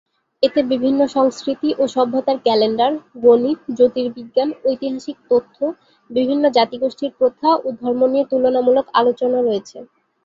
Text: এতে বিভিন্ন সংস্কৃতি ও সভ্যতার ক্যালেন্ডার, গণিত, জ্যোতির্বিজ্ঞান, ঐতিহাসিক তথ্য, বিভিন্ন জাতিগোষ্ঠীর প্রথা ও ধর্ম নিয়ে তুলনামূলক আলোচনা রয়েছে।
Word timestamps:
এতে 0.43 0.59
বিভিন্ন 0.71 0.99
সংস্কৃতি 1.15 1.69
ও 1.77 1.93
সভ্যতার 1.95 2.37
ক্যালেন্ডার, 2.45 2.91
গণিত, 3.23 3.59
জ্যোতির্বিজ্ঞান, 3.77 4.49
ঐতিহাসিক 4.65 5.17
তথ্য, 5.31 5.57
বিভিন্ন 6.09 6.43
জাতিগোষ্ঠীর 6.57 7.11
প্রথা 7.19 7.49
ও 7.57 7.77
ধর্ম 7.81 8.01
নিয়ে 8.11 8.25
তুলনামূলক 8.31 8.85
আলোচনা 8.99 9.39
রয়েছে। 9.41 9.77